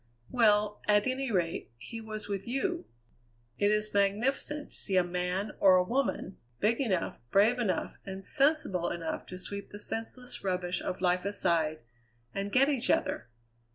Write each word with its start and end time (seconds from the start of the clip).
"Well, 0.31 0.81
at 0.87 1.05
any 1.05 1.31
rate, 1.31 1.69
he 1.77 2.01
was 2.01 2.27
with 2.27 2.47
you. 2.47 2.85
It 3.59 3.69
is 3.69 3.93
magnificent 3.93 4.71
to 4.71 4.75
see 4.75 4.97
a 4.97 5.03
man, 5.03 5.51
or 5.59 5.75
a 5.75 5.83
woman, 5.83 6.39
big 6.59 6.81
enough, 6.81 7.19
brave 7.29 7.59
enough, 7.59 7.97
and 8.03 8.23
sensible 8.25 8.89
enough 8.89 9.27
to 9.27 9.37
sweep 9.37 9.69
the 9.69 9.79
senseless 9.79 10.43
rubbish 10.43 10.81
of 10.81 11.01
life 11.01 11.23
aside, 11.23 11.81
and 12.33 12.51
get 12.51 12.67
each 12.67 12.89
other! 12.89 13.29